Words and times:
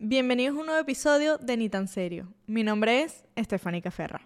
Bienvenidos 0.00 0.56
a 0.56 0.60
un 0.60 0.66
nuevo 0.66 0.80
episodio 0.80 1.38
de 1.38 1.56
Ni 1.56 1.68
tan 1.68 1.88
serio. 1.88 2.32
Mi 2.46 2.62
nombre 2.62 3.02
es 3.02 3.24
Estefánica 3.34 3.90
Ferra. 3.90 4.20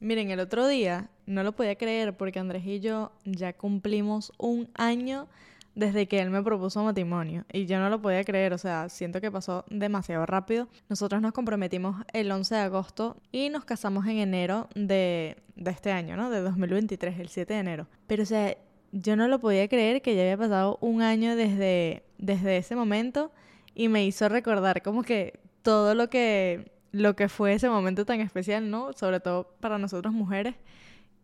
Miren, 0.00 0.30
el 0.30 0.40
otro 0.40 0.66
día 0.66 1.10
no 1.26 1.42
lo 1.42 1.52
podía 1.52 1.76
creer 1.76 2.16
porque 2.16 2.38
Andrés 2.38 2.64
y 2.64 2.80
yo 2.80 3.12
ya 3.26 3.52
cumplimos 3.52 4.32
un 4.38 4.70
año 4.74 5.28
desde 5.74 6.08
que 6.08 6.18
él 6.18 6.30
me 6.30 6.42
propuso 6.42 6.82
matrimonio 6.82 7.44
y 7.52 7.66
yo 7.66 7.78
no 7.78 7.90
lo 7.90 8.00
podía 8.00 8.24
creer, 8.24 8.54
o 8.54 8.58
sea, 8.58 8.88
siento 8.88 9.20
que 9.20 9.30
pasó 9.30 9.66
demasiado 9.68 10.24
rápido. 10.24 10.66
Nosotros 10.88 11.20
nos 11.20 11.32
comprometimos 11.32 12.06
el 12.14 12.32
11 12.32 12.54
de 12.54 12.60
agosto 12.62 13.18
y 13.30 13.50
nos 13.50 13.66
casamos 13.66 14.06
en 14.06 14.16
enero 14.16 14.70
de, 14.74 15.36
de 15.56 15.70
este 15.70 15.92
año, 15.92 16.16
¿no? 16.16 16.30
De 16.30 16.40
2023, 16.40 17.18
el 17.18 17.28
7 17.28 17.52
de 17.52 17.60
enero. 17.60 17.86
Pero, 18.06 18.22
o 18.22 18.26
sea, 18.26 18.56
yo 19.00 19.16
no 19.16 19.28
lo 19.28 19.38
podía 19.38 19.68
creer 19.68 20.02
que 20.02 20.14
ya 20.14 20.22
había 20.22 20.36
pasado 20.36 20.78
un 20.80 21.02
año 21.02 21.36
desde, 21.36 22.02
desde 22.18 22.56
ese 22.56 22.76
momento 22.76 23.30
y 23.74 23.88
me 23.88 24.04
hizo 24.06 24.28
recordar 24.28 24.82
como 24.82 25.02
que 25.02 25.38
todo 25.62 25.94
lo 25.94 26.08
que, 26.08 26.72
lo 26.92 27.14
que 27.14 27.28
fue 27.28 27.52
ese 27.52 27.68
momento 27.68 28.06
tan 28.06 28.20
especial, 28.20 28.70
¿no? 28.70 28.92
Sobre 28.94 29.20
todo 29.20 29.54
para 29.60 29.78
nosotras 29.78 30.14
mujeres, 30.14 30.54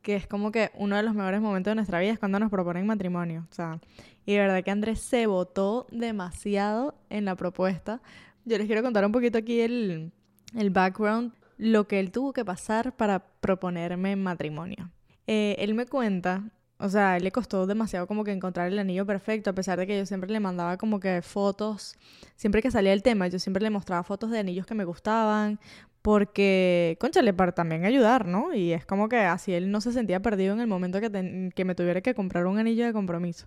que 0.03 0.17
es 0.17 0.27
como 0.27 0.53
que 0.53 0.71
uno 0.75 0.97
de 0.97 1.03
los 1.03 1.15
mejores 1.15 1.41
momentos 1.41 1.71
de 1.71 1.77
nuestra 1.77 2.01
vida 2.01 2.13
es 2.13 2.19
cuando 2.19 2.39
nos 2.39 2.51
proponen 2.51 2.87
matrimonio. 2.87 3.47
O 3.51 3.55
sea, 3.55 3.81
y 4.27 4.35
de 4.35 4.41
verdad 4.41 4.63
que 4.63 4.71
Andrés 4.71 5.01
se 5.01 5.27
votó 5.27 5.87
demasiado 5.91 6.95
en 7.09 7.25
la 7.25 7.37
propuesta. 7.37 8.03
Yo 8.45 8.59
les 8.59 8.67
quiero 8.67 8.83
contar 8.83 9.07
un 9.07 9.13
poquito 9.13 9.39
aquí 9.39 9.61
el, 9.61 10.13
el 10.55 10.71
background, 10.71 11.33
lo 11.57 11.87
que 11.87 12.01
él 12.01 12.11
tuvo 12.11 12.33
que 12.33 12.45
pasar 12.45 12.95
para 12.97 13.21
proponerme 13.41 14.17
matrimonio. 14.17 14.91
Eh, 15.27 15.57
él 15.59 15.75
me 15.75 15.87
cuenta 15.87 16.51
o 16.83 16.89
sea, 16.89 17.17
él 17.17 17.23
le 17.23 17.31
costó 17.31 17.65
demasiado 17.69 18.09
como 18.09 18.25
que 18.25 18.33
encontrar 18.33 18.67
el 18.67 18.77
anillo 18.77 19.07
perfecto, 19.07 19.51
a 19.51 19.53
pesar 19.53 19.79
de 19.79 19.87
que 19.87 19.97
yo 19.97 20.05
siempre 20.05 20.29
le 20.31 20.41
mandaba 20.41 20.77
como 20.77 20.99
que 20.99 21.23
fotos, 21.23 21.97
siempre 22.35 22.61
que 22.61 22.73
salía 22.73 22.93
el 22.93 23.05
tema, 23.05 23.29
yo 23.29 23.39
siempre 23.39 23.63
le 23.63 23.71
mostraba 23.71 24.03
fotos 24.03 24.33
de 24.33 24.41
anillos 24.41 24.67
que 24.67 24.75
me 24.75 24.85
gustaban, 24.85 25.61
porque, 26.03 26.97
conchale, 27.01 27.33
para 27.33 27.53
también 27.53 27.85
ayudar, 27.85 28.27
¿no? 28.27 28.53
Y 28.53 28.73
es 28.73 28.85
como 28.85 29.09
que 29.09 29.19
así 29.19 29.53
él 29.53 29.71
no 29.71 29.81
se 29.81 29.93
sentía 29.93 30.21
perdido 30.21 30.55
en 30.55 30.61
el 30.61 30.67
momento 30.67 31.01
que, 31.01 31.53
que 31.55 31.65
me 31.65 31.77
tuviera 31.77 32.01
que 32.01 32.17
comprar 32.17 32.47
un 32.47 32.59
anillo 32.59 32.85
de 32.85 32.93
compromiso. 32.93 33.47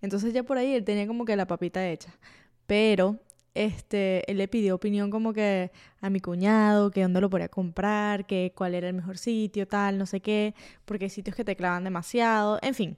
Entonces 0.00 0.34
ya 0.34 0.42
por 0.42 0.58
ahí 0.58 0.74
él 0.74 0.82
tenía 0.82 1.06
como 1.06 1.24
que 1.24 1.36
la 1.36 1.46
papita 1.46 1.88
hecha. 1.88 2.12
Pero 2.66 3.20
este, 3.54 4.30
él 4.30 4.38
le 4.38 4.48
pidió 4.48 4.74
opinión 4.74 5.10
como 5.10 5.32
que 5.32 5.70
a 6.00 6.10
mi 6.10 6.20
cuñado, 6.20 6.90
que 6.90 7.02
dónde 7.02 7.20
lo 7.20 7.30
podía 7.30 7.48
comprar, 7.48 8.26
que 8.26 8.52
cuál 8.56 8.74
era 8.74 8.88
el 8.88 8.94
mejor 8.94 9.18
sitio, 9.18 9.66
tal, 9.66 9.98
no 9.98 10.06
sé 10.06 10.20
qué, 10.20 10.54
porque 10.84 11.06
hay 11.06 11.10
sitios 11.10 11.36
que 11.36 11.44
te 11.44 11.56
clavan 11.56 11.84
demasiado, 11.84 12.58
en 12.62 12.74
fin, 12.74 12.96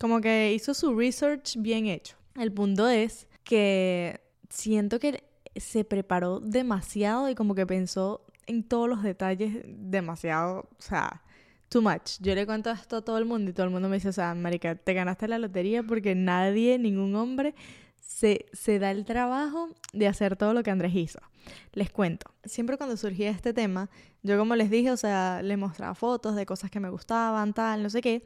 como 0.00 0.20
que 0.20 0.52
hizo 0.54 0.74
su 0.74 0.96
research 0.96 1.56
bien 1.58 1.86
hecho. 1.86 2.16
El 2.36 2.52
punto 2.52 2.88
es 2.88 3.28
que 3.44 4.20
siento 4.48 4.98
que 4.98 5.24
se 5.56 5.84
preparó 5.84 6.40
demasiado 6.40 7.28
y 7.28 7.34
como 7.34 7.54
que 7.54 7.66
pensó 7.66 8.24
en 8.46 8.62
todos 8.62 8.88
los 8.88 9.02
detalles 9.02 9.62
demasiado, 9.66 10.68
o 10.78 10.82
sea, 10.82 11.22
too 11.68 11.82
much. 11.82 12.18
Yo 12.20 12.34
le 12.34 12.46
cuento 12.46 12.70
esto 12.70 12.96
a 12.96 13.02
todo 13.02 13.18
el 13.18 13.24
mundo 13.24 13.50
y 13.50 13.54
todo 13.54 13.64
el 13.64 13.72
mundo 13.72 13.88
me 13.88 13.96
dice, 13.96 14.08
o 14.08 14.12
sea, 14.12 14.34
marica, 14.34 14.74
te 14.74 14.94
ganaste 14.94 15.28
la 15.28 15.38
lotería 15.38 15.82
porque 15.82 16.14
nadie, 16.14 16.78
ningún 16.78 17.14
hombre 17.14 17.54
se, 18.00 18.78
da 18.78 18.90
el 18.90 19.04
trabajo 19.04 19.68
de 19.92 20.08
hacer 20.08 20.36
todo 20.36 20.54
lo 20.54 20.62
que 20.62 20.70
Andrés 20.70 20.94
hizo. 20.94 21.20
Les 21.72 21.90
cuento, 21.90 22.30
siempre 22.44 22.76
cuando 22.76 22.96
surgía 22.96 23.30
este 23.30 23.52
tema, 23.52 23.88
yo 24.22 24.38
como 24.38 24.56
les 24.56 24.70
dije, 24.70 24.90
o 24.90 24.96
sea, 24.96 25.42
le 25.42 25.56
mostraba 25.56 25.94
fotos 25.94 26.36
de 26.36 26.46
cosas 26.46 26.70
que 26.70 26.80
me 26.80 26.90
gustaban, 26.90 27.54
tal, 27.54 27.82
no 27.82 27.90
sé 27.90 28.02
qué, 28.02 28.24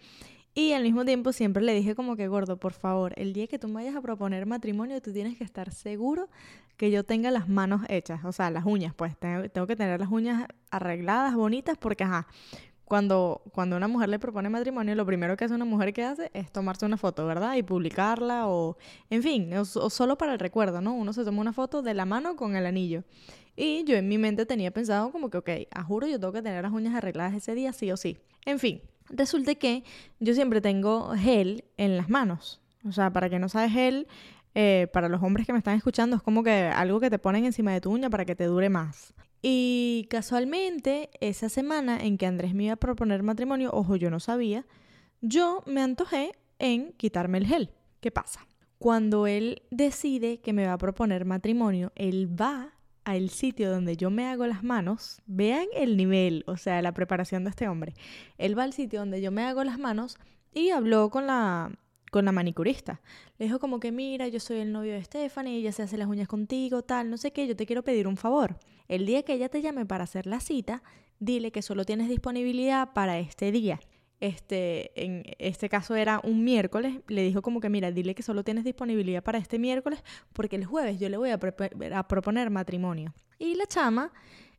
y 0.55 0.73
al 0.73 0.83
mismo 0.83 1.05
tiempo 1.05 1.33
siempre 1.33 1.63
le 1.63 1.75
dije 1.75 1.95
como 1.95 2.17
que, 2.17 2.29
gordo, 2.29 2.59
por 2.59 2.73
favor, 2.73 3.13
el 3.17 3.33
día 3.33 3.47
que 3.47 3.59
tú 3.59 3.69
me 3.69 3.75
vayas 3.75 3.97
a 3.97 4.01
proponer 4.01 4.47
matrimonio, 4.47 5.01
tú 5.03 5.13
tienes 5.13 5.37
que 5.37 5.45
estar 5.45 5.73
seguro 5.73 6.29
que 6.77 6.91
yo 6.91 7.05
tenga 7.05 7.31
las 7.31 7.49
manos 7.49 7.83
hechas, 7.89 8.25
o 8.25 8.33
sea, 8.33 8.51
las 8.51 8.65
uñas, 8.65 8.95
pues 8.95 9.17
tengo, 9.17 9.49
tengo 9.49 9.67
que 9.67 9.77
tener 9.77 9.99
las 9.99 10.11
uñas 10.11 10.47
arregladas, 10.71 11.35
bonitas, 11.35 11.77
porque, 11.79 12.05
ajá, 12.05 12.27
cuando, 12.85 13.43
cuando 13.53 13.77
una 13.77 13.89
mujer 13.89 14.09
le 14.09 14.19
propone 14.19 14.51
matrimonio, 14.51 14.95
lo 14.95 15.07
primero 15.07 15.37
que 15.37 15.45
hace 15.45 15.55
una 15.55 15.65
mujer 15.65 15.93
que 15.93 16.05
hace 16.05 16.31
es 16.35 16.53
tomarse 16.53 16.85
una 16.85 16.97
foto, 16.97 17.27
¿verdad? 17.27 17.57
Y 17.57 17.63
publicarla 17.63 18.49
o, 18.49 18.77
en 19.11 19.23
fin, 19.23 19.53
o, 19.55 19.65
solo 19.65 20.19
para 20.19 20.35
el 20.35 20.39
recuerdo, 20.39 20.81
¿no? 20.81 20.95
Uno 20.95 21.13
se 21.13 21.25
toma 21.25 21.41
una 21.41 21.53
foto 21.53 21.83
de 21.83 21.95
la 21.95 22.05
mano 22.05 22.37
con 22.37 22.57
el 22.57 22.67
anillo. 22.67 23.05
Y 23.57 23.85
yo 23.85 23.97
en 23.97 24.09
mi 24.09 24.19
mente 24.19 24.47
tenía 24.47 24.71
pensado 24.71 25.11
como 25.13 25.31
que, 25.31 25.39
ok, 25.39 25.51
juro 25.87 26.07
yo 26.07 26.19
tengo 26.19 26.33
que 26.33 26.43
tener 26.43 26.63
las 26.63 26.73
uñas 26.73 26.95
arregladas 26.95 27.35
ese 27.35 27.55
día, 27.55 27.73
sí 27.73 27.91
o 27.91 27.97
sí. 27.97 28.19
En 28.45 28.59
fin, 28.59 28.83
resulta 29.09 29.55
que 29.55 29.85
yo 30.21 30.35
siempre 30.35 30.61
tengo 30.61 31.15
gel 31.17 31.65
en 31.77 31.97
las 31.97 32.11
manos. 32.11 32.61
O 32.87 32.93
sea, 32.93 33.11
para 33.13 33.31
que 33.31 33.39
no 33.39 33.49
sabes 33.49 33.73
gel, 33.73 34.09
eh, 34.55 34.89
para 34.93 35.09
los 35.09 35.23
hombres 35.23 35.47
que 35.47 35.53
me 35.53 35.59
están 35.59 35.77
escuchando, 35.77 36.17
es 36.17 36.23
como 36.23 36.43
que 36.43 36.65
algo 36.65 37.01
que 37.01 37.11
te 37.11 37.19
ponen 37.19 37.45
encima 37.45 37.73
de 37.73 37.81
tu 37.81 37.91
uña 37.91 38.11
para 38.11 38.25
que 38.25 38.35
te 38.35 38.45
dure 38.45 38.69
más. 38.69 39.15
Y 39.47 40.07
casualmente, 40.09 41.11
esa 41.21 41.51
semana 41.51 42.03
en 42.03 42.17
que 42.17 42.25
Andrés 42.25 42.55
me 42.55 42.65
iba 42.65 42.73
a 42.73 42.77
proponer 42.77 43.23
matrimonio, 43.23 43.69
ojo, 43.75 43.95
yo 43.95 44.09
no 44.09 44.19
sabía, 44.19 44.65
yo 45.21 45.63
me 45.67 45.83
antojé 45.83 46.33
en 46.59 46.95
quitarme 46.95 47.37
el 47.37 47.47
gel. 47.47 47.71
¿Qué 48.01 48.11
pasa? 48.11 48.47
Cuando 48.79 49.27
él 49.27 49.61
decide 49.71 50.41
que 50.41 50.55
me 50.55 50.67
va 50.67 50.73
a 50.73 50.79
proponer 50.79 51.27
matrimonio, 51.27 51.93
él 51.95 52.41
va 52.41 52.73
al 53.05 53.29
sitio 53.29 53.71
donde 53.71 53.99
yo 53.99 54.09
me 54.09 54.25
hago 54.29 54.47
las 54.47 54.65
manos, 54.65 55.21
vean 55.27 55.67
el 55.75 55.99
nivel, 55.99 56.45
o 56.47 56.57
sea, 56.57 56.81
la 56.81 56.95
preparación 56.95 57.45
de 57.45 57.51
este 57.51 57.69
hombre. 57.69 57.93
Él 58.39 58.59
va 58.59 58.63
al 58.63 58.73
sitio 58.73 59.01
donde 59.01 59.21
yo 59.21 59.31
me 59.31 59.43
hago 59.43 59.63
las 59.63 59.79
manos 59.79 60.17
y 60.55 60.71
habló 60.71 61.11
con 61.11 61.27
la, 61.27 61.71
con 62.11 62.25
la 62.25 62.33
manicurista. 62.33 63.03
Le 63.37 63.45
dijo 63.45 63.59
como 63.59 63.79
que, 63.79 63.93
mira, 63.93 64.27
yo 64.27 64.41
soy 64.41 64.61
el 64.61 64.73
novio 64.73 64.95
de 64.95 65.05
Stephanie, 65.05 65.59
ella 65.59 65.73
se 65.73 65.83
hace 65.83 65.99
las 65.99 66.09
uñas 66.09 66.29
contigo, 66.29 66.81
tal, 66.81 67.11
no 67.11 67.19
sé 67.19 67.31
qué, 67.31 67.47
yo 67.47 67.55
te 67.55 67.67
quiero 67.67 67.85
pedir 67.85 68.09
un 68.09 68.17
favor. 68.17 68.59
El 68.89 69.07
día 69.07 69.23
que 69.23 69.35
ella 69.35 69.49
te 69.49 69.63
llame 69.63 69.87
para 69.87 70.05
hacer 70.05 70.27
la 70.27 70.41
cita, 70.41 70.83
dile 71.19 71.53
que 71.53 71.63
solo 71.63 71.85
tienes 71.85 72.09
disponibilidad 72.09 72.93
para 72.93 73.19
este 73.19 73.53
día. 73.53 73.81
Este, 74.21 74.93
en 74.95 75.25
este 75.39 75.69
caso 75.69 75.97
era 75.97 76.21
un 76.25 76.45
miércoles, 76.45 77.01
le 77.09 77.23
dijo 77.23 77.43
como 77.43 77.61
que 77.61 77.69
mira, 77.69 77.91
dile 77.91 78.15
que 78.15 78.23
solo 78.23 78.45
tienes 78.45 78.65
disponibilidad 78.65 79.23
para 79.23 79.39
este 79.39 79.59
miércoles 79.59 80.03
porque 80.33 80.57
el 80.57 80.65
jueves 80.65 80.99
yo 80.99 81.09
le 81.09 81.17
voy 81.17 81.31
a, 81.31 81.39
proponer 82.09 82.51
matrimonio. 82.51 83.13
Y 83.39 83.55
la 83.55 83.67
chama, 83.67 84.13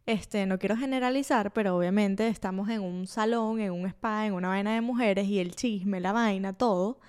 este, 0.06 0.46
no 0.46 0.60
quiero 0.60 0.78
generalizar, 0.78 1.52
pero 1.54 1.76
obviamente 1.76 2.28
estamos 2.28 2.70
en 2.70 2.82
un 2.82 3.08
salón, 3.08 3.60
en 3.60 3.72
un 3.72 3.88
spa, 3.88 4.28
en 4.28 4.34
una 4.34 4.50
vaina 4.50 4.76
de 4.76 4.82
mujeres 4.82 5.28
y 5.28 5.40
el 5.40 5.56
chisme, 5.56 6.00
la 6.00 6.12
vaina, 6.12 6.54
todo, 6.54 7.00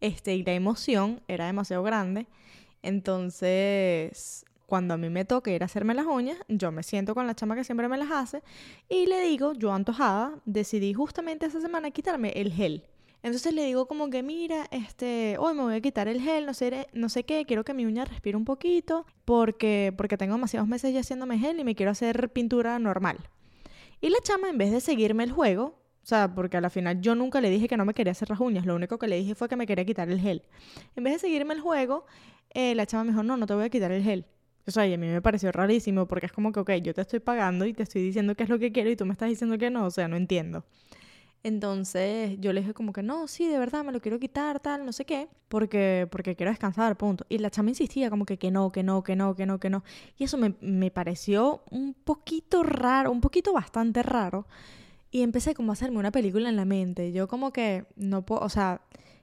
este, 0.00 0.36
y 0.36 0.44
la 0.44 0.52
emoción 0.52 1.22
era 1.26 1.46
demasiado 1.46 1.82
grande. 1.82 2.28
Entonces, 2.82 4.44
cuando 4.66 4.94
a 4.94 4.96
mí 4.96 5.08
me 5.08 5.24
toque 5.24 5.54
ir 5.54 5.62
a 5.62 5.66
hacerme 5.66 5.94
las 5.94 6.06
uñas, 6.06 6.36
yo 6.48 6.72
me 6.72 6.82
siento 6.82 7.14
con 7.14 7.26
la 7.26 7.34
chama 7.34 7.54
que 7.54 7.64
siempre 7.64 7.88
me 7.88 7.96
las 7.96 8.10
hace 8.10 8.42
y 8.88 9.06
le 9.06 9.20
digo, 9.20 9.52
yo 9.54 9.72
antojada, 9.72 10.40
decidí 10.44 10.92
justamente 10.92 11.46
esa 11.46 11.60
semana 11.60 11.90
quitarme 11.92 12.30
el 12.30 12.52
gel. 12.52 12.84
Entonces 13.22 13.54
le 13.54 13.64
digo 13.64 13.86
como 13.86 14.10
que 14.10 14.22
mira, 14.22 14.66
este, 14.70 15.36
hoy 15.38 15.54
me 15.54 15.62
voy 15.62 15.74
a 15.74 15.80
quitar 15.80 16.06
el 16.06 16.20
gel, 16.20 16.46
no 16.46 16.54
sé, 16.54 16.86
no 16.92 17.08
sé 17.08 17.24
qué, 17.24 17.44
quiero 17.44 17.64
que 17.64 17.74
mi 17.74 17.86
uña 17.86 18.04
respire 18.04 18.36
un 18.36 18.44
poquito 18.44 19.06
porque, 19.24 19.92
porque 19.96 20.16
tengo 20.16 20.34
demasiados 20.34 20.68
meses 20.68 20.92
ya 20.92 21.00
haciéndome 21.00 21.38
gel 21.38 21.58
y 21.58 21.64
me 21.64 21.74
quiero 21.74 21.92
hacer 21.92 22.30
pintura 22.30 22.78
normal. 22.78 23.18
Y 24.00 24.10
la 24.10 24.18
chama, 24.22 24.50
en 24.50 24.58
vez 24.58 24.70
de 24.72 24.80
seguirme 24.80 25.24
el 25.24 25.32
juego, 25.32 25.64
o 26.02 26.06
sea, 26.08 26.32
porque 26.32 26.56
a 26.56 26.60
la 26.60 26.70
final 26.70 27.00
yo 27.00 27.16
nunca 27.16 27.40
le 27.40 27.50
dije 27.50 27.66
que 27.66 27.76
no 27.76 27.84
me 27.84 27.94
quería 27.94 28.12
hacer 28.12 28.30
las 28.30 28.38
uñas, 28.38 28.64
lo 28.66 28.76
único 28.76 28.98
que 28.98 29.08
le 29.08 29.16
dije 29.16 29.34
fue 29.34 29.48
que 29.48 29.56
me 29.56 29.66
quería 29.66 29.84
quitar 29.84 30.08
el 30.08 30.20
gel. 30.20 30.42
En 30.94 31.02
vez 31.02 31.14
de 31.14 31.18
seguirme 31.18 31.54
el 31.54 31.60
juego, 31.60 32.06
eh, 32.50 32.76
la 32.76 32.86
chama 32.86 33.04
me 33.04 33.10
dijo, 33.10 33.22
no, 33.24 33.36
no 33.36 33.46
te 33.46 33.54
voy 33.54 33.64
a 33.64 33.70
quitar 33.70 33.90
el 33.90 34.04
gel. 34.04 34.26
O 34.66 34.70
sea, 34.70 34.86
y 34.86 34.94
a 34.94 34.98
mí 34.98 35.06
me 35.06 35.22
pareció 35.22 35.52
rarísimo 35.52 36.06
porque 36.06 36.26
es 36.26 36.32
como 36.32 36.52
que, 36.52 36.60
ok, 36.60 36.70
yo 36.82 36.92
te 36.94 37.00
estoy 37.00 37.20
pagando 37.20 37.64
y 37.66 37.72
te 37.72 37.82
estoy 37.82 38.02
diciendo 38.02 38.34
qué 38.34 38.42
es 38.44 38.48
lo 38.48 38.58
que 38.58 38.72
quiero 38.72 38.90
y 38.90 38.96
tú 38.96 39.06
me 39.06 39.12
estás 39.12 39.28
diciendo 39.28 39.58
que 39.58 39.70
no, 39.70 39.86
o 39.86 39.90
sea, 39.90 40.08
no 40.08 40.16
entiendo. 40.16 40.64
Entonces 41.42 42.36
yo 42.40 42.52
le 42.52 42.60
dije 42.60 42.74
como 42.74 42.92
que 42.92 43.04
no, 43.04 43.28
sí, 43.28 43.46
de 43.46 43.58
verdad 43.58 43.84
me 43.84 43.92
lo 43.92 44.00
quiero 44.00 44.18
quitar, 44.18 44.58
tal, 44.58 44.84
no 44.84 44.92
sé 44.92 45.04
qué, 45.04 45.28
porque, 45.48 46.08
porque 46.10 46.34
quiero 46.34 46.50
descansar, 46.50 46.96
punto. 46.96 47.24
Y 47.28 47.38
la 47.38 47.50
chama 47.50 47.68
insistía 47.68 48.10
como 48.10 48.26
que 48.26 48.36
que 48.36 48.50
no, 48.50 48.72
que 48.72 48.82
no, 48.82 49.04
que 49.04 49.14
no, 49.14 49.36
que 49.36 49.46
no, 49.46 49.60
que 49.60 49.70
no. 49.70 49.84
Y 50.18 50.24
eso 50.24 50.38
me, 50.38 50.54
me 50.60 50.90
pareció 50.90 51.62
un 51.70 51.94
poquito 51.94 52.64
raro, 52.64 53.12
un 53.12 53.20
poquito 53.20 53.52
bastante 53.52 54.02
raro. 54.02 54.46
Y 55.12 55.22
empecé 55.22 55.54
como 55.54 55.70
a 55.70 55.74
hacerme 55.74 55.98
una 55.98 56.10
película 56.10 56.48
en 56.48 56.56
la 56.56 56.64
mente. 56.64 57.12
Yo 57.12 57.28
como 57.28 57.52
que 57.52 57.86
no 57.94 58.26
puedo, 58.26 58.40
o 58.40 58.48
sea, 58.48 58.80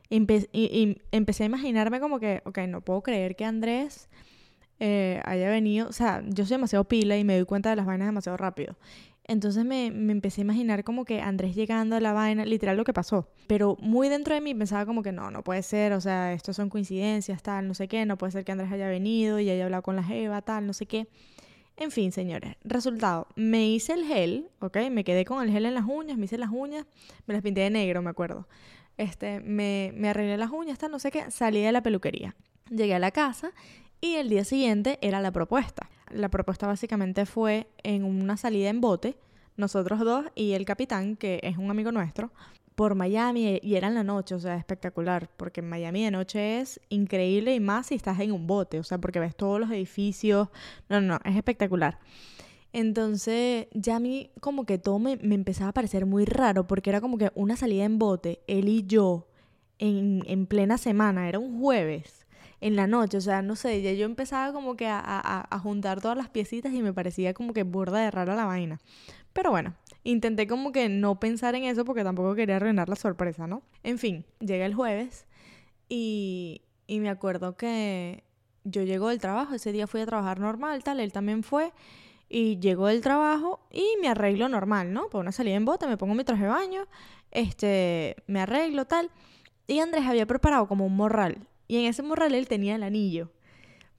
y, 0.09 0.97
empecé 1.11 1.43
a 1.43 1.45
imaginarme 1.45 1.99
como 1.99 2.19
que, 2.19 2.41
ok, 2.45 2.59
no 2.67 2.81
puedo 2.81 3.01
creer 3.01 3.35
que 3.35 3.45
Andrés 3.45 4.09
eh, 4.85 5.21
haya 5.23 5.49
venido, 5.49 5.87
o 5.87 5.93
sea, 5.93 6.21
yo 6.27 6.45
soy 6.45 6.55
demasiado 6.55 6.83
pila 6.83 7.17
y 7.17 7.23
me 7.23 7.37
doy 7.37 7.45
cuenta 7.45 7.69
de 7.69 7.77
las 7.77 7.85
vainas 7.85 8.05
demasiado 8.05 8.35
rápido. 8.35 8.75
Entonces 9.23 9.63
me, 9.63 9.91
me, 9.91 10.11
empecé 10.11 10.41
a 10.41 10.43
imaginar 10.43 10.83
como 10.83 11.05
que 11.05 11.21
Andrés 11.21 11.55
llegando 11.55 11.95
a 11.95 12.01
la 12.01 12.11
vaina, 12.11 12.43
literal 12.43 12.75
lo 12.75 12.83
que 12.83 12.91
pasó. 12.91 13.29
Pero 13.47 13.77
muy 13.79 14.09
dentro 14.09 14.35
de 14.35 14.41
mí 14.41 14.53
pensaba 14.53 14.85
como 14.85 15.01
que 15.01 15.13
no, 15.13 15.31
no 15.31 15.41
puede 15.41 15.63
ser, 15.63 15.93
o 15.93 16.01
sea, 16.01 16.33
esto 16.33 16.51
son 16.51 16.67
coincidencias, 16.67 17.41
tal, 17.41 17.65
no 17.65 17.75
sé 17.75 17.87
qué, 17.87 18.05
no 18.05 18.17
puede 18.17 18.33
ser 18.33 18.43
que 18.43 18.51
Andrés 18.51 18.73
haya 18.73 18.89
venido 18.89 19.39
y 19.39 19.49
haya 19.49 19.63
hablado 19.63 19.83
con 19.83 19.95
la 19.95 20.03
Jeva, 20.03 20.41
tal, 20.41 20.67
no 20.67 20.73
sé 20.73 20.85
qué. 20.85 21.07
En 21.77 21.89
fin, 21.89 22.11
señores, 22.11 22.57
resultado, 22.65 23.27
me 23.37 23.69
hice 23.69 23.93
el 23.93 24.03
gel, 24.03 24.49
¿ok? 24.59 24.77
Me 24.91 25.05
quedé 25.05 25.23
con 25.23 25.41
el 25.41 25.49
gel 25.49 25.65
en 25.65 25.75
las 25.75 25.85
uñas, 25.87 26.17
me 26.17 26.25
hice 26.25 26.37
las 26.37 26.49
uñas, 26.51 26.85
me 27.25 27.33
las 27.33 27.41
pinté 27.41 27.61
de 27.61 27.69
negro, 27.69 28.01
me 28.01 28.09
acuerdo. 28.09 28.49
Este, 28.97 29.39
me, 29.39 29.93
me 29.95 30.09
arreglé 30.09 30.35
las 30.35 30.51
uñas, 30.51 30.77
tal, 30.77 30.91
no 30.91 30.99
sé 30.99 31.09
qué, 31.09 31.31
salí 31.31 31.61
de 31.61 31.71
la 31.71 31.81
peluquería. 31.81 32.35
Llegué 32.69 32.95
a 32.95 32.99
la 32.99 33.11
casa 33.11 33.53
y 34.03 34.17
el 34.17 34.27
día 34.27 34.43
siguiente 34.43 34.99
era 35.01 35.21
la 35.21 35.31
propuesta. 35.31 35.89
La 36.11 36.27
propuesta 36.27 36.67
básicamente 36.67 37.25
fue 37.25 37.67
en 37.83 38.03
una 38.03 38.35
salida 38.35 38.69
en 38.69 38.81
bote, 38.81 39.15
nosotros 39.55 40.01
dos 40.01 40.25
y 40.35 40.51
el 40.51 40.65
capitán, 40.65 41.15
que 41.15 41.39
es 41.41 41.57
un 41.57 41.71
amigo 41.71 41.89
nuestro, 41.93 42.33
por 42.75 42.95
Miami 42.95 43.61
y 43.63 43.75
era 43.75 43.87
en 43.87 43.93
la 43.93 44.03
noche, 44.03 44.35
o 44.35 44.39
sea, 44.41 44.57
espectacular, 44.57 45.29
porque 45.37 45.61
en 45.61 45.69
Miami 45.69 46.03
de 46.03 46.11
noche 46.11 46.59
es 46.59 46.81
increíble 46.89 47.55
y 47.55 47.61
más 47.61 47.87
si 47.87 47.95
estás 47.95 48.19
en 48.19 48.33
un 48.33 48.45
bote, 48.45 48.77
o 48.77 48.83
sea, 48.83 48.97
porque 48.97 49.21
ves 49.21 49.37
todos 49.37 49.57
los 49.57 49.71
edificios, 49.71 50.49
no, 50.89 50.99
no, 50.99 51.07
no, 51.13 51.19
es 51.23 51.37
espectacular. 51.37 51.97
Entonces 52.73 53.67
ya 53.73 53.95
a 53.95 53.99
mí 54.01 54.31
como 54.41 54.65
que 54.65 54.79
todo 54.79 54.99
me, 54.99 55.15
me, 55.15 55.35
empezaba 55.35 55.69
a 55.69 55.73
parecer 55.73 56.05
muy 56.05 56.25
raro 56.25 56.67
porque 56.67 56.89
era 56.89 56.99
como 56.99 57.17
que 57.17 57.31
una 57.35 57.55
salida 57.55 57.85
en 57.85 57.99
bote, 57.99 58.41
él 58.47 58.67
y 58.67 58.85
yo, 58.85 59.29
en, 59.79 60.23
en 60.25 60.45
plena 60.45 60.77
semana, 60.77 61.29
era 61.29 61.39
un 61.39 61.61
jueves, 61.61 62.22
en 62.63 62.77
la 62.77 62.87
noche, 62.87 63.17
o 63.17 63.21
sea, 63.21 63.41
no 63.41 63.57
sé, 63.57 63.81
ya 63.81 63.91
yo 63.91 64.05
empezaba 64.05 64.53
como 64.53 64.77
que 64.77 64.87
a, 64.87 65.59
juntar 65.61 65.99
todas 65.99 66.15
las 66.15 66.29
piecitas 66.29 66.73
y 66.73 66.81
me 66.81 66.93
parecía 66.93 67.33
como 67.33 67.51
que 67.51 67.63
burda 67.63 67.99
de 67.99 68.09
rara 68.09 68.35
la 68.35 68.45
vaina. 68.45 68.79
Pero 69.33 69.51
bueno, 69.51 69.75
intenté 70.05 70.47
como 70.47 70.71
que 70.71 70.87
no 70.87 71.19
pensar 71.19 71.55
en 71.55 71.65
eso 71.65 71.83
porque 71.83 72.05
tampoco 72.05 72.35
quería 72.35 72.55
arruinar 72.55 72.87
la 72.87 72.95
sorpresa, 72.95 73.47
¿no? 73.47 73.63
En 73.83 73.97
fin, 73.97 74.23
llega 74.39 74.65
el 74.65 74.75
jueves 74.75 75.25
y, 75.89 76.61
y 76.87 77.01
me 77.01 77.09
acuerdo 77.09 77.57
que 77.57 78.23
yo 78.63 78.83
llego 78.83 79.09
del 79.09 79.19
trabajo, 79.19 79.55
ese 79.55 79.73
día 79.73 79.85
fui 79.85 79.99
a 79.99 80.05
trabajar 80.05 80.39
normal, 80.39 80.85
tal, 80.85 81.01
él 81.01 81.11
también 81.11 81.43
fue. 81.43 81.73
Y 82.29 82.59
llego 82.59 82.87
del 82.87 83.01
trabajo 83.01 83.59
y 83.71 83.85
me 84.01 84.07
arreglo 84.07 84.47
normal, 84.47 84.93
¿no? 84.93 85.09
Por 85.09 85.19
una 85.19 85.33
salida 85.33 85.55
en 85.55 85.65
bote, 85.65 85.85
me 85.85 85.97
pongo 85.97 86.15
mi 86.15 86.23
traje 86.23 86.43
de 86.43 86.49
baño, 86.49 86.87
este, 87.29 88.15
me 88.27 88.39
arreglo, 88.39 88.85
tal. 88.85 89.11
Y 89.67 89.79
Andrés 89.79 90.05
había 90.05 90.25
preparado 90.25 90.65
como 90.69 90.85
un 90.85 90.95
morral. 90.95 91.45
Y 91.67 91.77
en 91.77 91.85
ese 91.85 92.03
morral 92.03 92.35
él 92.35 92.47
tenía 92.47 92.75
el 92.75 92.83
anillo. 92.83 93.31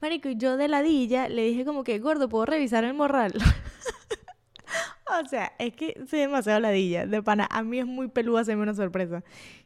Marico, 0.00 0.28
y 0.28 0.37
yo 0.37 0.56
de 0.56 0.69
ladilla 0.69 1.28
le 1.28 1.44
dije 1.44 1.64
como 1.64 1.84
que, 1.84 1.99
gordo, 1.99 2.28
¿puedo 2.28 2.46
revisar 2.46 2.84
el 2.84 2.94
morral? 2.94 3.32
O 5.22 5.28
sea, 5.28 5.52
es 5.58 5.75
que 5.75 6.00
soy 6.08 6.20
demasiado 6.20 6.61
ladilla. 6.61 7.06
De 7.06 7.22
pana, 7.22 7.46
a 7.50 7.62
mí 7.62 7.78
es 7.78 7.87
muy 7.87 8.08
peludo 8.08 8.38
hacerme 8.38 8.62
una 8.62 8.75
sorpresa. 8.75 9.22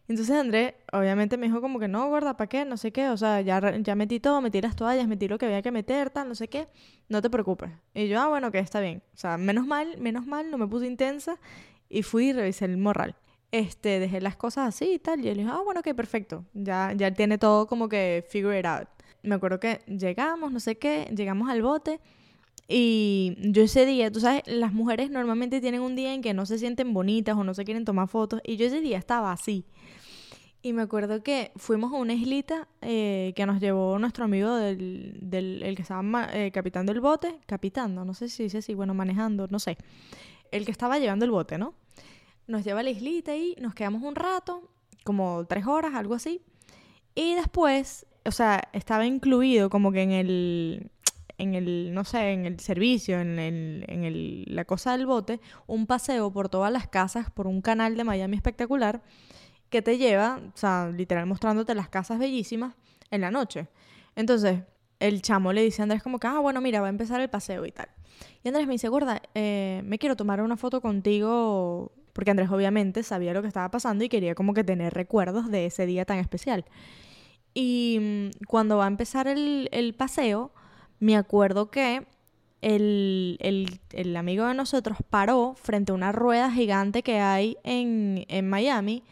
Entonces 0.09 0.37
André, 0.37 0.77
obviamente, 0.93 1.37
me 1.37 1.47
dijo 1.47 1.61
como 1.61 1.79
que 1.79 1.89
no, 1.89 2.09
gorda, 2.09 2.37
¿para 2.37 2.49
qué? 2.49 2.65
No 2.65 2.77
sé 2.77 2.93
qué. 2.93 3.09
O 3.11 3.17
sea, 3.17 3.41
ya, 3.41 3.61
ya 3.79 3.95
metí 3.95 4.21
todo, 4.21 4.41
metí 4.41 4.61
las 4.61 4.77
toallas, 4.77 5.07
metí 5.07 5.29
lo 5.29 5.39
que 5.39 5.47
había 5.47 5.63
que 5.63 5.71
meter, 5.71 6.11
tal, 6.11 6.29
no 6.29 6.35
sé 6.35 6.49
qué. 6.49 6.69
No 7.09 7.23
te 7.23 7.31
preocupes. 7.31 7.71
Y 7.95 8.09
yo, 8.09 8.21
ah, 8.21 8.29
bueno, 8.29 8.51
que 8.51 8.59
está 8.59 8.81
bien. 8.81 9.03
O 9.15 9.17
sea, 9.17 9.39
menos 9.39 9.67
mal, 9.67 9.99
menos 9.99 10.27
mal, 10.27 10.51
no 10.51 10.59
me 10.59 10.67
puse 10.67 10.87
intensa. 10.87 11.39
Y 11.89 12.03
fui 12.03 12.31
y 12.31 12.33
revisé 12.33 12.65
el 12.65 12.77
morral. 12.77 13.17
Este, 13.51 13.99
dejé 13.99 14.21
las 14.21 14.37
cosas 14.37 14.69
así 14.69 14.93
y 14.95 14.99
tal. 14.99 15.25
Y 15.25 15.29
él 15.29 15.39
dijo, 15.39 15.51
ah, 15.51 15.63
bueno, 15.65 15.83
que 15.83 15.95
perfecto. 15.95 16.45
Ya, 16.55 16.93
ya 16.95 17.13
tiene 17.13 17.39
todo 17.39 17.67
como 17.67 17.89
que 17.89 18.25
figure 18.29 18.59
it 18.59 18.67
out. 18.67 18.89
Me 19.23 19.35
acuerdo 19.35 19.59
que 19.59 19.81
llegamos, 19.87 20.53
no 20.53 20.61
sé 20.61 20.79
qué, 20.79 21.13
llegamos 21.15 21.51
al 21.51 21.63
bote. 21.63 22.01
Y 22.69 23.37
yo 23.39 23.63
ese 23.63 23.87
día, 23.87 24.13
tú 24.13 24.21
sabes, 24.21 24.43
las 24.47 24.75
mujeres 24.75 25.11
normalmente 25.11 25.61
tienen 25.61 25.81
un 25.81 25.97
día 25.97 26.13
en 26.13 26.21
que 26.21 26.35
no 26.35 26.45
se 26.45 26.59
sienten 26.59 26.93
bonitas 26.93 27.37
o 27.37 27.43
no 27.43 27.55
se 27.55 27.65
quieren 27.65 27.85
tomar 27.85 28.09
fotos. 28.09 28.41
Y 28.45 28.57
yo 28.57 28.67
ese 28.67 28.81
día 28.81 28.99
estaba 28.99 29.33
así. 29.33 29.65
Y 30.61 30.73
me 30.73 30.83
acuerdo 30.83 31.23
que 31.23 31.53
fuimos 31.57 31.93
a 31.93 31.97
una 31.97 32.15
islita 32.15 32.69
eh, 32.83 33.33
que 33.37 33.47
nos 33.47 33.61
llevó 33.61 33.99
nuestro 33.99 34.25
amigo 34.25 34.55
del, 34.57 35.17
del 35.23 35.63
el 35.63 35.77
que 35.77 35.83
estaba 35.83 36.29
eh, 36.33 36.51
capitán 36.51 36.85
del 36.85 37.01
bote, 37.01 37.39
capitando, 37.47 38.05
no 38.05 38.13
sé 38.13 38.29
si 38.29 38.43
dice 38.43 38.59
así, 38.59 38.75
bueno, 38.75 38.93
manejando, 38.93 39.47
no 39.51 39.61
sé. 39.61 39.79
El 40.51 40.65
que 40.65 40.73
estaba 40.73 40.99
llevando 40.99 41.25
el 41.25 41.31
bote, 41.31 41.59
¿no? 41.59 41.75
Nos 42.49 42.65
lleva 42.65 42.81
a 42.81 42.83
la 42.83 42.91
islita 42.91 43.37
y 43.37 43.55
nos 43.61 43.75
quedamos 43.75 44.03
un 44.03 44.17
rato, 44.17 44.69
como 45.05 45.47
tres 45.47 45.67
horas, 45.67 45.95
algo 45.95 46.15
así. 46.15 46.43
Y 47.15 47.35
después, 47.35 48.07
o 48.25 48.31
sea, 48.33 48.69
estaba 48.73 49.07
incluido 49.07 49.71
como 49.71 49.93
que 49.93 50.03
en 50.03 50.11
el, 50.11 50.91
en 51.39 51.55
el, 51.55 51.95
no 51.95 52.05
sé, 52.05 52.33
en 52.33 52.47
el 52.47 52.59
servicio, 52.61 53.21
en, 53.21 53.39
el, 53.39 53.85
en 53.89 54.05
el, 54.05 54.45
la 54.49 54.65
cosa 54.65 54.97
del 54.97 55.07
bote, 55.07 55.41
un 55.67 55.87
paseo 55.87 56.33
por 56.33 56.49
todas 56.49 56.73
las 56.73 56.89
casas, 56.89 57.31
por 57.31 57.47
un 57.47 57.63
canal 57.63 57.97
de 57.97 58.05
Miami 58.05 58.37
espectacular, 58.37 59.03
que 59.71 59.83
te 59.83 59.99
lleva, 59.99 60.41
o 60.55 60.57
sea, 60.57 60.91
literal 60.95 61.27
mostrándote 61.27 61.75
las 61.75 61.89
casas 61.89 62.19
bellísimas 62.19 62.75
en 63.11 63.21
la 63.21 63.31
noche. 63.31 63.69
Entonces, 64.17 64.61
el 65.01 65.23
chamo 65.23 65.53
le 65.53 65.63
dice 65.63 65.83
a 65.83 65.85
Andrés 65.85 66.03
como 66.03 66.19
que, 66.19 66.27
ah, 66.27 66.41
bueno, 66.41 66.61
mira, 66.61 66.81
va 66.81 66.89
a 66.89 66.91
empezar 66.91 67.21
el 67.21 67.31
paseo 67.31 67.67
y 67.67 67.73
tal. 67.73 67.89
Y 68.43 68.49
Andrés 68.49 68.67
me 68.67 68.73
dice, 68.73 68.89
gorda, 68.89 69.23
eh, 69.35 69.83
me 69.85 69.99
quiero 69.99 70.17
tomar 70.17 70.41
una 70.41 70.57
foto 70.57 70.81
contigo, 70.81 71.93
porque 72.19 72.33
Andrés 72.33 72.51
obviamente 72.51 73.05
sabía 73.05 73.33
lo 73.33 73.43
que 73.43 73.47
estaba 73.47 73.71
pasando 73.71 74.03
y 74.03 74.09
quería 74.09 74.35
como 74.35 74.53
que 74.53 74.65
tener 74.65 74.93
recuerdos 74.93 75.53
de 75.53 75.67
ese 75.67 75.87
día 75.87 76.05
tan 76.05 76.19
especial. 76.19 76.65
Y 77.55 77.99
mm, 78.01 78.45
cuando 78.49 78.77
va 78.77 78.87
a 78.87 78.89
empezar 78.89 79.29
el, 79.29 79.69
el 79.71 79.95
paseo, 79.95 80.51
me 80.99 81.17
acuerdo 81.17 81.71
que 81.71 82.09
el, 82.61 83.39
el, 83.93 84.17
amigo 84.17 84.47
de 84.47 84.55
nosotros 84.55 84.99
paró 85.09 85.55
frente 85.63 85.93
a 85.93 85.95
una 85.95 86.11
rueda 86.11 86.51
gigante 86.51 87.05
que 87.05 87.21
hay 87.21 87.57
en, 87.63 88.25
en 88.27 88.51
Miami 88.51 89.05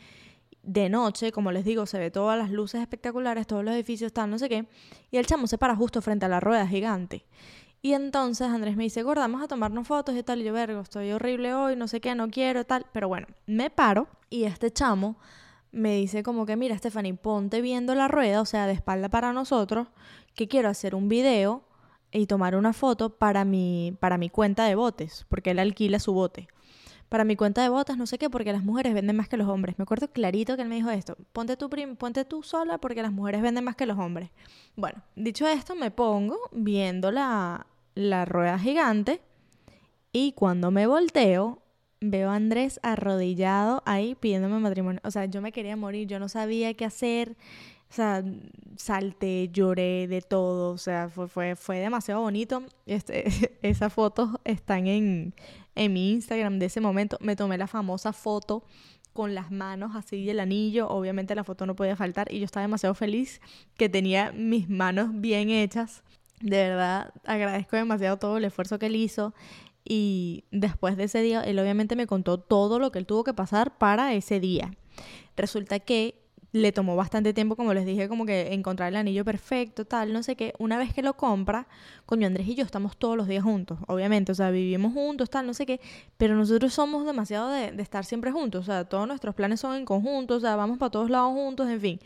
de 0.64 0.88
noche, 0.88 1.30
como 1.30 1.52
les 1.52 1.64
digo, 1.64 1.86
se 1.86 2.00
ve 2.00 2.10
todas 2.10 2.36
las 2.36 2.50
luces 2.50 2.80
espectaculares, 2.80 3.46
todos 3.46 3.62
los 3.62 3.72
edificios, 3.72 4.12
tal, 4.12 4.30
no 4.30 4.38
sé 4.40 4.48
qué, 4.48 4.66
y 5.12 5.18
el 5.18 5.26
chamo 5.26 5.46
se 5.46 5.58
para 5.58 5.76
justo 5.76 6.02
frente 6.02 6.26
a 6.26 6.28
la 6.28 6.40
rueda 6.40 6.66
gigante. 6.66 7.24
Y 7.86 7.94
entonces 7.94 8.48
Andrés 8.48 8.76
me 8.76 8.82
dice, 8.82 9.04
gorda, 9.04 9.20
vamos 9.20 9.40
a 9.44 9.46
tomarnos 9.46 9.86
fotos 9.86 10.16
y 10.16 10.24
tal, 10.24 10.40
y 10.40 10.44
yo, 10.44 10.52
vergo, 10.52 10.80
estoy 10.80 11.12
horrible 11.12 11.54
hoy, 11.54 11.76
no 11.76 11.86
sé 11.86 12.00
qué, 12.00 12.16
no 12.16 12.28
quiero, 12.28 12.66
tal, 12.66 12.84
pero 12.90 13.06
bueno, 13.06 13.28
me 13.46 13.70
paro 13.70 14.08
y 14.28 14.42
este 14.42 14.72
chamo 14.72 15.14
me 15.70 15.94
dice 15.94 16.24
como 16.24 16.46
que, 16.46 16.56
mira, 16.56 16.76
Stephanie, 16.76 17.14
ponte 17.14 17.60
viendo 17.60 17.94
la 17.94 18.08
rueda, 18.08 18.40
o 18.40 18.44
sea, 18.44 18.66
de 18.66 18.72
espalda 18.72 19.08
para 19.08 19.32
nosotros, 19.32 19.86
que 20.34 20.48
quiero 20.48 20.68
hacer 20.68 20.96
un 20.96 21.08
video 21.08 21.62
y 22.10 22.26
tomar 22.26 22.56
una 22.56 22.72
foto 22.72 23.10
para 23.10 23.44
mi, 23.44 23.96
para 24.00 24.18
mi 24.18 24.30
cuenta 24.30 24.64
de 24.64 24.74
botes, 24.74 25.24
porque 25.28 25.52
él 25.52 25.60
alquila 25.60 26.00
su 26.00 26.12
bote. 26.12 26.48
Para 27.08 27.22
mi 27.22 27.36
cuenta 27.36 27.62
de 27.62 27.68
botes, 27.68 27.96
no 27.96 28.08
sé 28.08 28.18
qué, 28.18 28.28
porque 28.28 28.52
las 28.52 28.64
mujeres 28.64 28.94
venden 28.94 29.14
más 29.14 29.28
que 29.28 29.36
los 29.36 29.46
hombres. 29.46 29.78
Me 29.78 29.84
acuerdo 29.84 30.10
clarito 30.10 30.56
que 30.56 30.62
él 30.62 30.68
me 30.68 30.74
dijo 30.74 30.90
esto, 30.90 31.16
ponte 31.32 31.56
tú, 31.56 31.70
ponte 31.96 32.24
tú 32.24 32.42
sola 32.42 32.78
porque 32.78 33.00
las 33.00 33.12
mujeres 33.12 33.42
venden 33.42 33.62
más 33.62 33.76
que 33.76 33.86
los 33.86 33.96
hombres. 33.96 34.30
Bueno, 34.74 35.00
dicho 35.14 35.46
esto, 35.46 35.76
me 35.76 35.92
pongo 35.92 36.36
viendo 36.50 37.12
la, 37.12 37.64
la 37.96 38.25
rueda 38.25 38.60
gigante 38.60 39.20
y 40.12 40.32
cuando 40.32 40.70
me 40.70 40.87
volteo, 40.87 41.62
veo 42.00 42.31
a 42.31 42.37
Andrés 42.37 42.78
arrodillado 42.82 43.82
ahí 43.84 44.14
pidiéndome 44.14 44.58
matrimonio. 44.60 45.00
O 45.04 45.10
sea, 45.10 45.25
yo 45.25 45.43
me 45.43 45.52
quería 45.52 45.76
morir, 45.76 46.06
yo 46.06 46.19
no 46.19 46.28
sabía 46.28 46.72
qué 46.75 46.84
hacer. 46.84 47.37
O 47.90 47.93
sea, 47.93 48.25
salté, 48.76 49.48
lloré 49.52 50.08
de 50.08 50.20
todo, 50.22 50.72
o 50.72 50.78
sea, 50.78 51.08
fue, 51.08 51.28
fue, 51.28 51.56
fue 51.56 51.78
demasiado 51.78 52.20
bonito. 52.20 52.62
Este, 52.87 53.59
esas 53.62 53.92
fotos 53.92 54.30
están 54.44 54.87
en, 54.87 55.35
en 55.75 55.92
mi 55.92 56.12
Instagram 56.12 56.59
de 56.59 56.66
ese 56.66 56.80
momento. 56.80 57.18
Me 57.20 57.37
tomé 57.37 57.59
la 57.59 57.66
famosa 57.66 58.12
foto 58.12 58.64
con 59.12 59.35
las 59.35 59.50
manos 59.50 59.97
así 59.97 60.28
el 60.30 60.40
anillo. 60.40 60.88
Obviamente 60.88 61.35
la 61.35 61.44
foto 61.44 61.66
no 61.66 61.76
podía 61.76 61.97
faltar 61.97 62.32
y 62.32 62.38
yo 62.38 62.44
estaba 62.44 62.62
demasiado 62.62 62.94
feliz 62.94 63.40
que 63.76 63.88
tenía 63.88 64.32
mis 64.32 64.68
manos 64.68 65.11
bien 65.12 65.50
hechas. 65.50 66.02
De 66.40 66.57
verdad, 66.57 67.12
agradezco 67.25 67.76
demasiado 67.76 68.19
todo 68.19 68.37
el 68.37 68.45
esfuerzo 68.45 68.78
que 68.78 68.87
él 68.87 68.97
hizo. 68.97 69.35
Y 69.85 70.45
después 70.50 70.97
de 70.97 71.05
ese 71.05 71.23
día, 71.23 71.43
él 71.43 71.59
obviamente 71.59 71.97
me 71.97 72.07
contó 72.07 72.38
todo 72.38 72.78
lo 72.78 72.90
que 72.90 72.99
él 72.99 73.07
tuvo 73.07 73.25
que 73.25 73.35
pasar 73.35 73.78
para 73.78 74.14
ese 74.14 74.40
día. 74.40 74.73
Resulta 75.37 75.78
que 75.78 76.25
le 76.56 76.72
tomó 76.72 76.96
bastante 76.96 77.34
tiempo, 77.34 77.54
como 77.54 77.75
les 77.75 77.84
dije, 77.84 78.08
como 78.08 78.25
que 78.25 78.54
encontrar 78.54 78.88
el 78.88 78.96
anillo 78.96 79.25
perfecto, 79.25 79.84
tal, 79.84 80.12
no 80.12 80.22
sé 80.22 80.36
qué. 80.36 80.54
Una 80.58 80.78
vez 80.78 80.94
que 80.94 81.02
lo 81.02 81.14
compra, 81.14 81.68
coño, 82.06 82.26
Andrés 82.26 82.48
y 82.48 82.54
yo 82.54 82.64
estamos 82.64 82.96
todos 82.96 83.16
los 83.16 83.28
días 83.28 83.44
juntos, 83.44 83.78
obviamente, 83.86 84.32
o 84.32 84.34
sea, 84.34 84.50
vivimos 84.50 84.92
juntos, 84.94 85.28
tal, 85.28 85.46
no 85.46 85.54
sé 85.54 85.66
qué, 85.66 85.80
pero 86.16 86.34
nosotros 86.34 86.72
somos 86.72 87.04
demasiado 87.04 87.50
de, 87.50 87.72
de 87.72 87.82
estar 87.82 88.04
siempre 88.04 88.32
juntos, 88.32 88.62
o 88.62 88.64
sea, 88.64 88.84
todos 88.84 89.06
nuestros 89.06 89.34
planes 89.34 89.60
son 89.60 89.76
en 89.76 89.84
conjunto, 89.84 90.36
o 90.36 90.40
sea, 90.40 90.56
vamos 90.56 90.78
para 90.78 90.90
todos 90.90 91.10
lados 91.10 91.32
juntos, 91.32 91.68
en 91.68 91.80
fin. 91.80 92.00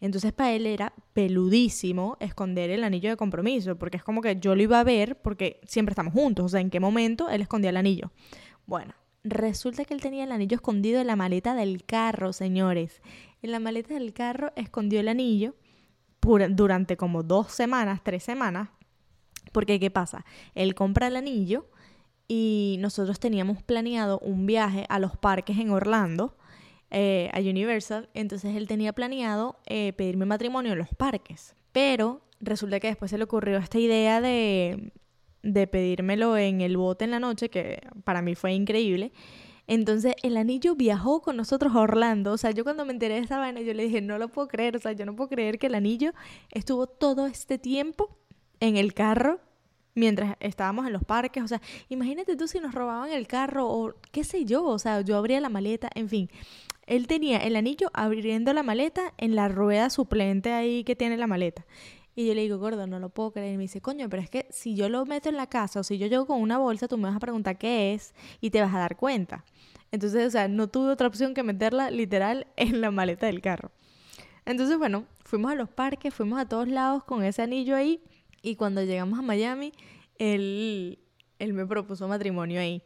Entonces 0.00 0.32
para 0.32 0.52
él 0.52 0.66
era 0.66 0.92
peludísimo 1.12 2.16
esconder 2.20 2.70
el 2.70 2.84
anillo 2.84 3.10
de 3.10 3.16
compromiso, 3.16 3.76
porque 3.76 3.96
es 3.96 4.04
como 4.04 4.20
que 4.20 4.36
yo 4.36 4.54
lo 4.54 4.62
iba 4.62 4.78
a 4.78 4.84
ver 4.84 5.16
porque 5.20 5.60
siempre 5.66 5.92
estamos 5.92 6.12
juntos, 6.12 6.46
o 6.46 6.48
sea, 6.50 6.60
en 6.60 6.70
qué 6.70 6.80
momento 6.80 7.28
él 7.28 7.40
escondía 7.40 7.70
el 7.70 7.76
anillo. 7.76 8.12
Bueno, 8.66 8.94
resulta 9.24 9.84
que 9.84 9.94
él 9.94 10.00
tenía 10.00 10.24
el 10.24 10.32
anillo 10.32 10.56
escondido 10.56 11.00
en 11.00 11.06
la 11.06 11.16
maleta 11.16 11.54
del 11.54 11.84
carro, 11.84 12.32
señores 12.32 13.00
en 13.42 13.52
la 13.52 13.60
maleta 13.60 13.94
del 13.94 14.12
carro 14.12 14.52
escondió 14.56 15.00
el 15.00 15.08
anillo 15.08 15.54
durante 16.50 16.96
como 16.96 17.22
dos 17.22 17.52
semanas, 17.52 18.00
tres 18.02 18.22
semanas, 18.22 18.68
porque 19.52 19.78
¿qué 19.78 19.90
pasa? 19.90 20.24
Él 20.54 20.74
compra 20.74 21.06
el 21.06 21.16
anillo 21.16 21.66
y 22.28 22.76
nosotros 22.80 23.20
teníamos 23.20 23.62
planeado 23.62 24.18
un 24.18 24.46
viaje 24.46 24.86
a 24.88 24.98
los 24.98 25.16
parques 25.16 25.58
en 25.58 25.70
Orlando, 25.70 26.36
eh, 26.90 27.30
a 27.32 27.40
Universal, 27.40 28.08
entonces 28.14 28.56
él 28.56 28.66
tenía 28.66 28.92
planeado 28.92 29.58
eh, 29.66 29.92
pedirme 29.92 30.26
matrimonio 30.26 30.72
en 30.72 30.78
los 30.78 30.88
parques, 30.88 31.54
pero 31.72 32.22
resulta 32.40 32.80
que 32.80 32.88
después 32.88 33.10
se 33.10 33.18
le 33.18 33.24
ocurrió 33.24 33.58
esta 33.58 33.78
idea 33.78 34.20
de, 34.20 34.92
de 35.42 35.66
pedírmelo 35.66 36.36
en 36.36 36.60
el 36.60 36.76
bote 36.76 37.04
en 37.04 37.12
la 37.12 37.20
noche, 37.20 37.50
que 37.50 37.80
para 38.04 38.22
mí 38.22 38.34
fue 38.34 38.52
increíble, 38.52 39.12
Entonces 39.66 40.14
el 40.22 40.36
anillo 40.36 40.74
viajó 40.74 41.22
con 41.22 41.36
nosotros 41.36 41.74
a 41.74 41.80
Orlando. 41.80 42.32
O 42.32 42.38
sea, 42.38 42.50
yo 42.52 42.64
cuando 42.64 42.84
me 42.84 42.92
enteré 42.92 43.14
de 43.14 43.20
esa 43.20 43.38
vaina, 43.38 43.60
yo 43.60 43.74
le 43.74 43.84
dije, 43.84 44.00
no 44.00 44.18
lo 44.18 44.28
puedo 44.28 44.48
creer. 44.48 44.76
O 44.76 44.78
sea, 44.78 44.92
yo 44.92 45.04
no 45.06 45.16
puedo 45.16 45.28
creer 45.28 45.58
que 45.58 45.66
el 45.66 45.74
anillo 45.74 46.12
estuvo 46.52 46.86
todo 46.86 47.26
este 47.26 47.58
tiempo 47.58 48.16
en 48.60 48.76
el 48.76 48.94
carro 48.94 49.40
mientras 49.94 50.36
estábamos 50.40 50.86
en 50.86 50.92
los 50.92 51.02
parques. 51.02 51.42
O 51.42 51.48
sea, 51.48 51.60
imagínate 51.88 52.36
tú 52.36 52.46
si 52.46 52.60
nos 52.60 52.74
robaban 52.74 53.10
el 53.10 53.26
carro 53.26 53.68
o 53.68 53.94
qué 54.12 54.22
sé 54.22 54.44
yo. 54.44 54.64
O 54.64 54.78
sea, 54.78 55.00
yo 55.00 55.16
abría 55.16 55.40
la 55.40 55.48
maleta, 55.48 55.90
en 55.94 56.08
fin. 56.08 56.30
Él 56.86 57.08
tenía 57.08 57.38
el 57.38 57.56
anillo 57.56 57.90
abriendo 57.94 58.52
la 58.52 58.62
maleta 58.62 59.12
en 59.18 59.34
la 59.34 59.48
rueda 59.48 59.90
suplente 59.90 60.52
ahí 60.52 60.84
que 60.84 60.94
tiene 60.94 61.16
la 61.16 61.26
maleta. 61.26 61.66
Y 62.18 62.26
yo 62.26 62.34
le 62.34 62.40
digo, 62.40 62.58
gordo, 62.58 62.86
no 62.86 62.98
lo 62.98 63.10
puedo 63.10 63.30
creer. 63.30 63.52
Y 63.52 63.56
me 63.58 63.64
dice, 63.64 63.82
coño, 63.82 64.08
pero 64.08 64.22
es 64.22 64.30
que 64.30 64.46
si 64.50 64.74
yo 64.74 64.88
lo 64.88 65.04
meto 65.04 65.28
en 65.28 65.36
la 65.36 65.48
casa 65.48 65.80
o 65.80 65.84
si 65.84 65.98
yo 65.98 66.06
llego 66.06 66.26
con 66.26 66.40
una 66.40 66.56
bolsa, 66.56 66.88
tú 66.88 66.96
me 66.96 67.04
vas 67.04 67.16
a 67.16 67.20
preguntar 67.20 67.58
qué 67.58 67.92
es 67.92 68.14
y 68.40 68.48
te 68.48 68.62
vas 68.62 68.74
a 68.74 68.78
dar 68.78 68.96
cuenta. 68.96 69.44
Entonces, 69.92 70.26
o 70.26 70.30
sea, 70.30 70.48
no 70.48 70.66
tuve 70.66 70.90
otra 70.90 71.06
opción 71.06 71.34
que 71.34 71.42
meterla 71.42 71.90
literal 71.90 72.46
en 72.56 72.80
la 72.80 72.90
maleta 72.90 73.26
del 73.26 73.42
carro. 73.42 73.70
Entonces, 74.46 74.78
bueno, 74.78 75.04
fuimos 75.24 75.52
a 75.52 75.54
los 75.56 75.68
parques, 75.68 76.14
fuimos 76.14 76.40
a 76.40 76.48
todos 76.48 76.68
lados 76.68 77.04
con 77.04 77.22
ese 77.22 77.42
anillo 77.42 77.76
ahí. 77.76 78.02
Y 78.40 78.56
cuando 78.56 78.82
llegamos 78.82 79.18
a 79.18 79.22
Miami, 79.22 79.72
él, 80.18 80.98
él 81.38 81.52
me 81.52 81.66
propuso 81.66 82.08
matrimonio 82.08 82.60
ahí. 82.60 82.82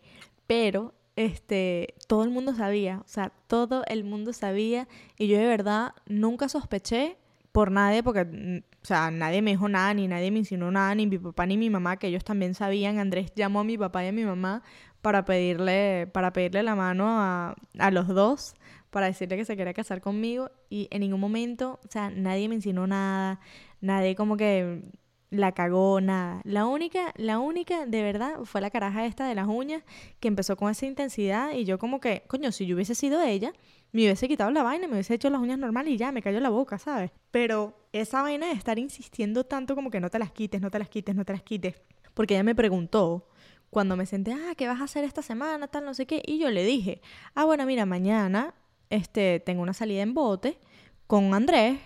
Pero 0.49 0.93
este, 1.15 1.95
todo 2.09 2.25
el 2.25 2.31
mundo 2.31 2.55
sabía, 2.55 3.03
o 3.05 3.09
sea, 3.09 3.33
todo 3.47 3.85
el 3.87 4.05
mundo 4.05 4.33
sabía 4.33 4.89
y 5.19 5.29
yo 5.29 5.39
de 5.39 5.47
verdad 5.47 5.93
nunca 6.07 6.49
sospeché 6.49 7.19
por 7.53 7.71
nadie, 7.71 8.03
porque, 8.03 8.25
mm, 8.25 8.59
o 8.83 8.87
sea, 8.87 9.11
nadie 9.11 9.43
me 9.43 9.53
dijo 9.53 9.69
nada, 9.69 9.93
ni 9.95 10.09
nadie 10.09 10.31
me 10.31 10.39
insinuó 10.41 10.71
nada, 10.71 10.95
ni 10.95 11.07
mi 11.07 11.19
papá 11.19 11.47
ni 11.47 11.57
mi 11.57 11.71
mamá, 11.71 11.97
que 11.97 12.09
ellos 12.09 12.25
también 12.25 12.55
sabían. 12.55 12.99
Andrés 12.99 13.33
llamó 13.35 13.61
a 13.61 13.65
mi 13.65 13.77
papá 13.79 14.05
y 14.05 14.09
a 14.09 14.13
mi 14.13 14.25
mamá 14.25 14.63
para 15.03 15.25
pedirle, 15.25 16.09
para 16.13 16.33
pedirle 16.33 16.63
la 16.63 16.75
mano 16.77 17.07
a, 17.09 17.57
a 17.79 17.91
los 17.91 18.09
dos, 18.09 18.55
para 18.91 19.07
decirle 19.07 19.37
que 19.37 19.45
se 19.45 19.57
quería 19.57 19.75
casar 19.75 20.01
conmigo 20.01 20.51
y 20.69 20.89
en 20.91 21.01
ningún 21.01 21.21
momento, 21.21 21.81
o 21.85 21.89
sea, 21.91 22.11
nadie 22.11 22.49
me 22.49 22.57
insinuó 22.57 22.87
nada, 22.87 23.41
nadie 23.81 24.15
como 24.15 24.37
que 24.37 24.83
la 25.31 25.53
cagó, 25.53 26.01
nada. 26.01 26.41
La 26.45 26.67
única, 26.67 27.13
la 27.17 27.39
única 27.39 27.87
de 27.87 28.03
verdad 28.03 28.41
fue 28.45 28.61
la 28.61 28.71
caraja 28.71 29.07
esta 29.07 29.27
de 29.27 29.35
las 29.35 29.47
uñas 29.47 29.83
que 30.19 30.29
empezó 30.29 30.57
con 30.57 30.71
esa 30.71 30.87
intensidad 30.87 31.53
y 31.53 31.65
yo 31.65 31.79
como 31.79 32.01
que, 32.01 32.25
coño, 32.27 32.53
si 32.53 32.67
yo 32.67 32.75
hubiese 32.75 32.95
sido 32.95 33.23
ella, 33.23 33.53
me 33.93 34.03
hubiese 34.03 34.29
quitado 34.29 34.51
la 34.51 34.63
vaina, 34.63 34.87
me 34.87 34.95
hubiese 34.95 35.15
hecho 35.15 35.31
las 35.31 35.41
uñas 35.41 35.59
normales 35.59 35.95
y 35.95 35.97
ya, 35.97 36.13
me 36.13 36.23
cayó 36.23 36.41
la 36.41 36.51
boca, 36.51 36.79
¿sabes? 36.79 37.11
Pero 37.31 37.87
esa 37.93 38.23
vaina 38.23 38.47
de 38.47 38.53
estar 38.53 38.79
insistiendo 38.79 39.45
tanto 39.45 39.75
como 39.75 39.91
que 39.91 40.01
no 40.01 40.11
te 40.11 40.19
las 40.19 40.33
quites, 40.33 40.61
no 40.61 40.71
te 40.71 40.79
las 40.79 40.89
quites, 40.89 41.15
no 41.15 41.25
te 41.25 41.33
las 41.33 41.43
quites, 41.43 41.75
porque 42.15 42.35
ella 42.35 42.45
me 42.45 42.55
preguntó 42.55 43.29
cuando 43.71 43.97
me 43.97 44.07
senté, 44.07 44.33
ah, 44.33 44.55
¿qué 44.57 44.67
vas 44.67 44.81
a 44.81 44.85
hacer 44.85 45.05
esta 45.05 45.23
semana? 45.23 45.69
Tal, 45.69 45.85
no 45.85 45.95
sé 45.95 46.07
qué. 46.07 46.23
Y 46.27 46.39
yo 46.39 46.51
le 46.51 46.65
dije, 46.65 47.01
ah, 47.35 47.45
bueno, 47.45 47.65
mira, 47.67 47.87
mañana 47.87 48.55
este, 48.91 49.39
tengo 49.41 49.63
una 49.63 49.75
salida 49.75 50.03
en 50.03 50.13
bote 50.13 50.59
con 51.07 51.33
Andrés 51.35 51.79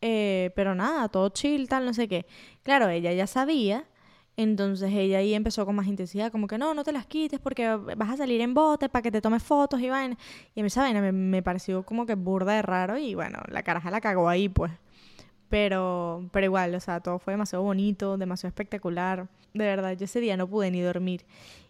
eh, 0.00 0.50
pero 0.54 0.74
nada, 0.74 1.08
todo 1.08 1.28
chill, 1.30 1.68
tal, 1.68 1.84
no 1.86 1.94
sé 1.94 2.08
qué. 2.08 2.26
Claro, 2.62 2.88
ella 2.88 3.12
ya 3.12 3.26
sabía, 3.26 3.86
entonces 4.36 4.92
ella 4.92 5.18
ahí 5.18 5.34
empezó 5.34 5.64
con 5.64 5.74
más 5.74 5.86
intensidad, 5.86 6.30
como 6.30 6.46
que 6.46 6.58
no, 6.58 6.74
no 6.74 6.84
te 6.84 6.92
las 6.92 7.06
quites 7.06 7.40
porque 7.40 7.68
vas 7.74 8.10
a 8.10 8.16
salir 8.18 8.40
en 8.40 8.54
bote 8.54 8.88
para 8.88 9.02
que 9.02 9.10
te 9.10 9.20
tomes 9.20 9.42
fotos 9.42 9.80
y 9.80 9.88
vaina. 9.88 10.16
Y 10.54 10.60
a 10.60 10.62
mí 10.62 10.66
esa 10.68 10.82
vaina 10.82 11.00
me, 11.00 11.12
me, 11.12 11.42
pareció 11.42 11.84
como 11.84 12.06
que 12.06 12.14
burda 12.14 12.54
de 12.54 12.62
raro 12.62 12.98
y 12.98 13.14
bueno, 13.14 13.38
la 13.48 13.62
caraja 13.62 13.90
la 13.90 14.00
cagó 14.00 14.28
ahí, 14.28 14.48
pues. 14.48 14.72
Pero, 15.48 16.28
pero 16.32 16.44
igual, 16.46 16.74
o 16.74 16.80
sea, 16.80 17.00
todo 17.00 17.18
fue 17.18 17.32
demasiado 17.32 17.62
bonito, 17.64 18.16
demasiado 18.18 18.48
espectacular. 18.48 19.28
De 19.54 19.64
verdad, 19.64 19.96
yo 19.96 20.04
ese 20.04 20.20
día 20.20 20.36
no 20.36 20.48
pude 20.48 20.70
ni 20.70 20.80
dormir. 20.80 21.24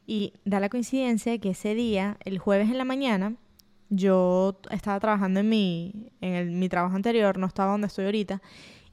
Y 0.06 0.33
da 0.45 0.61
la 0.61 0.68
coincidencia 0.68 1.38
que 1.38 1.50
ese 1.50 1.75
día, 1.75 2.16
el 2.25 2.38
jueves 2.38 2.71
en 2.71 2.78
la 2.78 2.85
mañana, 2.85 3.35
yo 3.88 4.61
estaba 4.71 4.99
trabajando 5.00 5.40
en 5.40 5.49
mi, 5.49 6.11
en 6.21 6.35
el, 6.35 6.50
mi 6.50 6.69
trabajo 6.69 6.97
anterior, 6.97 7.38
no 7.38 7.47
estaba 7.47 7.73
donde 7.73 7.87
estoy 7.87 8.07
ahorita, 8.07 8.43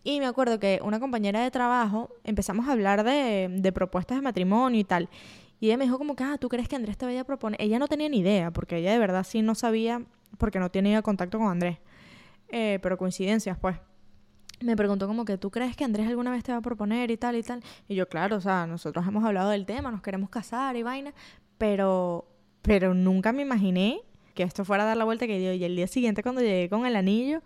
y 0.04 0.20
me 0.20 0.26
acuerdo 0.26 0.60
que 0.60 0.80
una 0.84 1.00
compañera 1.00 1.42
de 1.42 1.50
trabajo 1.50 2.10
empezamos 2.24 2.68
a 2.68 2.74
hablar 2.74 3.04
de, 3.04 3.48
de 3.50 3.72
propuestas 3.72 4.18
de 4.18 4.22
matrimonio 4.22 4.80
y 4.80 4.84
tal. 4.84 5.10
Y 5.62 5.68
ella 5.68 5.78
me 5.78 5.86
dijo 5.86 5.98
como 5.98 6.16
que, 6.16 6.26
ah, 6.26 6.38
¿tú 6.38 6.50
crees 6.50 6.68
que 6.68 6.76
Andrés 6.76 6.98
te 6.98 7.06
vaya 7.06 7.22
a 7.22 7.24
proponer? 7.24 7.62
Ella 7.62 7.80
no 7.80 7.88
tenía 7.88 8.10
ni 8.10 8.20
idea, 8.20 8.52
porque 8.52 8.78
ella 8.78 8.92
de 8.92 9.00
verdad 9.00 9.24
sí 9.24 9.42
no 9.42 9.56
sabía, 9.56 10.04
porque 10.38 10.60
no 10.60 10.70
tenía 10.70 11.02
contacto 11.02 11.38
con 11.38 11.48
Andrés. 11.48 11.78
Eh, 12.50 12.80
pero 12.82 12.98
coincidencias, 12.98 13.58
pues. 13.58 13.78
Me 14.60 14.76
preguntó 14.76 15.08
como 15.08 15.24
que, 15.24 15.38
¿tú 15.38 15.52
crees 15.52 15.78
que 15.78 15.86
Andrés 15.86 16.08
alguna 16.08 16.32
vez 16.32 16.44
te 16.44 16.52
va 16.52 16.58
a 16.58 16.62
proponer 16.62 17.12
y 17.12 17.18
tal 17.18 17.38
y 17.38 17.44
tal? 17.44 17.64
Y 17.88 17.96
yo, 17.96 18.10
claro, 18.10 18.36
o 18.36 18.42
sea, 18.42 18.68
nosotros 18.68 19.08
hemos 19.08 19.24
hablado 19.24 19.52
del 19.52 19.66
tema, 19.66 19.90
nos 19.90 20.02
queremos 20.02 20.30
casar 20.30 20.76
y 20.76 20.84
vaina, 20.84 21.14
pero, 21.58 22.28
pero 22.62 22.94
nunca 22.94 23.32
me 23.32 23.44
imaginé 23.44 24.02
que 24.34 24.44
esto 24.44 24.66
fuera 24.66 24.84
a 24.84 24.88
dar 24.88 24.98
la 24.98 25.06
vuelta 25.06 25.28
que 25.28 25.40
dio. 25.40 25.54
Y 25.54 25.63
el 25.63 25.75
día 25.75 25.88
siguiente 25.88 26.24
cuando 26.24 26.42
llegué 26.42 26.70
con 26.70 26.86
el 26.86 26.96
anillo, 26.96 27.42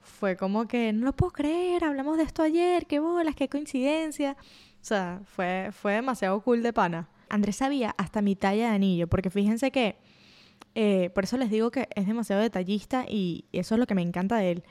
fue 0.00 0.36
como 0.36 0.66
que, 0.66 0.92
no 0.92 1.06
lo 1.06 1.12
puedo 1.12 1.32
creer, 1.32 1.84
hablamos 1.84 2.16
de 2.16 2.24
esto 2.24 2.42
ayer, 2.42 2.86
qué 2.86 2.98
bolas, 2.98 3.34
qué 3.36 3.48
coincidencia. 3.48 4.36
O 4.82 4.84
sea, 4.84 5.20
fue, 5.24 5.70
fue 5.72 5.94
demasiado 5.94 6.40
cool 6.42 6.62
de 6.62 6.72
pana. 6.72 7.08
Andrés 7.28 7.56
sabía 7.56 7.94
hasta 7.96 8.20
mi 8.20 8.36
talla 8.36 8.68
de 8.68 8.74
anillo, 8.74 9.08
porque 9.08 9.30
fíjense 9.30 9.70
que, 9.70 9.96
eh, 10.74 11.10
por 11.14 11.24
eso 11.24 11.36
les 11.36 11.50
digo 11.50 11.70
que 11.70 11.88
es 11.94 12.06
demasiado 12.06 12.42
detallista 12.42 13.04
y 13.08 13.46
eso 13.52 13.74
es 13.74 13.78
lo 13.78 13.86
que 13.86 13.94
me 13.94 14.02
encanta 14.02 14.36
de 14.36 14.50
él, 14.50 14.64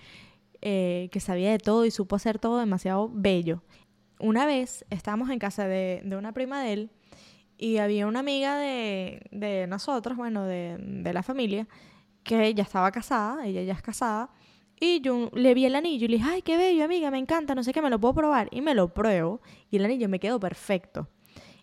eh, 0.62 1.10
que 1.12 1.20
sabía 1.20 1.51
de 1.51 1.58
todo 1.60 1.86
y 1.86 1.91
supo 1.91 2.15
hacer 2.15 2.39
todo 2.39 2.60
demasiado 2.60 3.10
bello. 3.12 3.63
Una 4.20 4.46
vez 4.46 4.86
estábamos 4.89 5.30
en 5.30 5.39
casa 5.39 5.68
de, 5.68 6.01
de 6.06 6.15
una 6.15 6.34
prima 6.34 6.62
de 6.62 6.74
él 6.74 6.91
y 7.62 7.77
había 7.77 8.08
una 8.08 8.22
amiga 8.22 8.58
de, 8.58 9.22
de 9.30 9.68
nosotros, 9.68 10.18
bueno, 10.18 10.46
de, 10.46 10.77
de, 10.80 11.13
la 11.13 11.22
familia, 11.22 11.68
que 12.24 12.51
ya 12.56 12.63
estaba 12.63 12.91
casada, 12.91 13.46
ella 13.46 13.62
ya 13.62 13.74
es 13.74 13.84
casada, 13.84 14.32
y 14.80 15.00
yo 15.01 15.30
le 15.34 15.53
vi 15.53 15.65
el 15.65 15.75
anillo 15.75 16.06
y 16.06 16.08
le 16.08 16.18
dije, 16.18 16.27
ay, 16.27 16.41
qué 16.41 16.58
bello, 16.58 16.84
amiga, 16.84 17.12
me 17.12 17.20
encanta, 17.20 17.53
no 17.53 17.63
sé 17.63 17.72
qué, 17.72 17.84
me 17.84 17.91
lo 17.91 18.00
puedo 18.00 18.15
probar. 18.15 18.50
Y 18.51 18.62
me 18.62 18.74
lo 18.74 18.91
pruebo, 18.96 19.41
y 19.70 19.77
el 19.77 19.86
anillo 19.86 20.10
me 20.10 20.20
quedó 20.20 20.39
perfecto. 20.39 21.08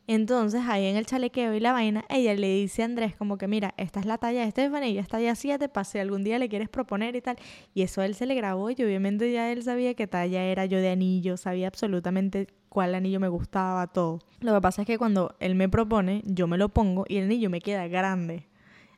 Entonces, 0.07 0.62
ahí 0.69 0.87
en 0.87 0.97
el 0.97 1.05
chalequeo 1.05 1.52
y 1.52 1.59
la 1.59 1.73
vaina, 1.73 2.05
ella 2.09 2.33
le 2.35 2.49
dice 2.49 2.83
a 2.83 2.85
Andrés 2.85 3.17
como 3.17 3.37
que, 3.37 3.49
mira, 3.49 3.75
esta 3.76 3.99
es 3.99 4.07
la 4.07 4.19
talla 4.19 4.43
de 4.45 4.50
Stephanie, 4.52 4.90
ella 4.90 5.00
está 5.00 5.21
ya 5.21 5.35
7, 5.35 5.69
pase 5.69 6.00
algún 6.00 6.23
día 6.23 6.38
le 6.38 6.49
quieres 6.49 6.69
proponer 6.69 7.17
y 7.17 7.21
tal. 7.23 7.37
Y 7.75 7.83
eso 7.83 8.02
él 8.02 8.14
se 8.14 8.25
le 8.25 8.37
grabó 8.37 8.71
y 8.71 8.75
obviamente 8.75 9.33
ya 9.33 9.50
él 9.50 9.64
sabía 9.64 9.95
qué 9.95 10.07
talla 10.07 10.45
era 10.45 10.64
yo 10.64 10.78
de 10.78 10.90
anillo, 10.90 11.37
sabía 11.37 11.67
absolutamente 11.67 12.47
cuál 12.69 12.95
anillo 12.95 13.21
me 13.21 13.29
gustaba, 13.29 13.87
todo. 13.87 14.21
Lo 14.41 14.55
que 14.55 14.61
pasa 14.61 14.83
es 14.83 14.87
que 14.87 14.99
cuando 14.99 15.35
él 15.41 15.55
me 15.55 15.69
propone, 15.69 16.23
yo 16.25 16.47
me 16.47 16.59
lo 16.59 16.69
pongo 16.69 17.05
y 17.09 17.17
el 17.17 17.25
anillo 17.25 17.51
me 17.51 17.61
queda 17.61 17.89
grande. 17.89 18.47